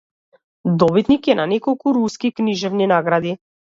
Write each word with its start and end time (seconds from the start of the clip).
Добитник 0.83 1.27
е 1.27 1.35
на 1.39 1.45
неколку 1.51 1.93
руски 1.99 2.33
книжевни 2.41 2.87
награди. 2.97 3.37